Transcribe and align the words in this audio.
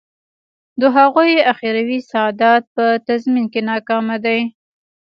د 0.81 0.83
هغوی 0.97 1.31
اخروي 1.51 1.99
سعادت 2.09 2.63
په 2.75 2.85
تضمین 3.07 3.45
کې 3.53 3.61
ناکامه 3.69 4.17
دی. 4.25 4.39